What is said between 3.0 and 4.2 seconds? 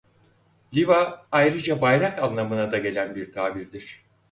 bir tabirdir.